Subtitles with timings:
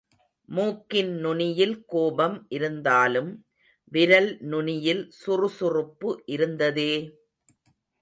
[0.49, 3.29] மூக்கின் நுனியில் கோபம் இருந்தாலும்,
[3.91, 6.93] விரல் நுனியில் சுறுசுறுப்பு இருந்ததே!...